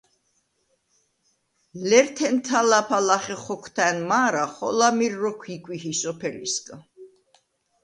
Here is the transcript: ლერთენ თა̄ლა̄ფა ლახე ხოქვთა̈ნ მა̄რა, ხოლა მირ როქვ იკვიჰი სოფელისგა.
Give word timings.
ლერთენ 1.89 2.35
თა̄ლა̄ფა 2.45 2.99
ლახე 3.07 3.35
ხოქვთა̈ნ 3.43 3.97
მა̄რა, 4.09 4.45
ხოლა 4.53 4.89
მირ 4.97 5.13
როქვ 5.23 5.43
იკვიჰი 5.55 5.93
სოფელისგა. 6.01 6.75